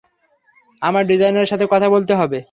আমার 0.81 1.03
ডিজাইনারের 1.07 1.47
সাথে 1.47 1.65
কথা 1.71 1.87
বলতে 1.89 2.13
হবে। 2.15 2.39